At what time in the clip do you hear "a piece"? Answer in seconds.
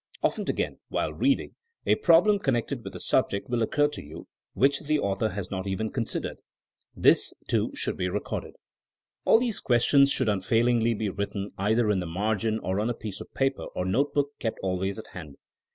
12.89-13.21